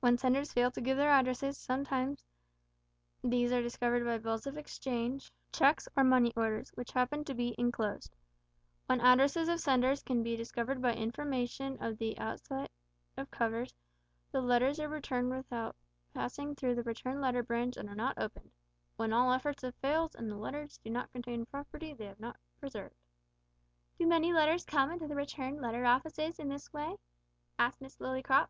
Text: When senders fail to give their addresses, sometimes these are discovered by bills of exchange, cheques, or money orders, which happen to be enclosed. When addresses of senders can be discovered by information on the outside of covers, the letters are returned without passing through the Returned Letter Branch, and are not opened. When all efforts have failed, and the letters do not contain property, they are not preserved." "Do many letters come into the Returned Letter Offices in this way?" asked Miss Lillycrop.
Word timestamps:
When 0.00 0.16
senders 0.16 0.54
fail 0.54 0.70
to 0.70 0.80
give 0.80 0.96
their 0.96 1.10
addresses, 1.10 1.58
sometimes 1.58 2.24
these 3.22 3.52
are 3.52 3.60
discovered 3.60 4.06
by 4.06 4.16
bills 4.16 4.46
of 4.46 4.56
exchange, 4.56 5.30
cheques, 5.52 5.86
or 5.94 6.02
money 6.02 6.32
orders, 6.34 6.70
which 6.76 6.92
happen 6.92 7.24
to 7.24 7.34
be 7.34 7.54
enclosed. 7.58 8.16
When 8.86 9.02
addresses 9.02 9.50
of 9.50 9.60
senders 9.60 10.02
can 10.02 10.22
be 10.22 10.34
discovered 10.34 10.80
by 10.80 10.94
information 10.94 11.76
on 11.78 11.96
the 11.96 12.18
outside 12.18 12.70
of 13.18 13.30
covers, 13.30 13.74
the 14.32 14.40
letters 14.40 14.80
are 14.80 14.88
returned 14.88 15.28
without 15.28 15.76
passing 16.14 16.54
through 16.54 16.74
the 16.74 16.82
Returned 16.82 17.20
Letter 17.20 17.42
Branch, 17.42 17.76
and 17.76 17.86
are 17.86 17.94
not 17.94 18.16
opened. 18.16 18.52
When 18.96 19.12
all 19.12 19.30
efforts 19.30 19.60
have 19.60 19.74
failed, 19.76 20.14
and 20.16 20.30
the 20.30 20.38
letters 20.38 20.78
do 20.78 20.88
not 20.88 21.12
contain 21.12 21.44
property, 21.44 21.92
they 21.92 22.06
are 22.08 22.16
not 22.18 22.38
preserved." 22.60 22.94
"Do 23.98 24.06
many 24.06 24.32
letters 24.32 24.64
come 24.64 24.90
into 24.90 25.06
the 25.06 25.16
Returned 25.16 25.60
Letter 25.60 25.84
Offices 25.84 26.38
in 26.38 26.48
this 26.48 26.72
way?" 26.72 26.96
asked 27.58 27.82
Miss 27.82 27.98
Lillycrop. 27.98 28.48